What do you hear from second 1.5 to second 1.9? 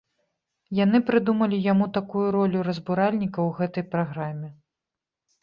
яму